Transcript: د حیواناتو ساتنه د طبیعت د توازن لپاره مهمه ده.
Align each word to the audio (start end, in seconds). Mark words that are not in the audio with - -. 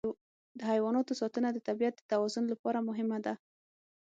د 0.57 0.59
حیواناتو 0.71 1.13
ساتنه 1.21 1.49
د 1.53 1.59
طبیعت 1.67 1.93
د 1.97 2.01
توازن 2.11 2.43
لپاره 2.53 2.85
مهمه 2.89 3.17
ده. 3.25 3.33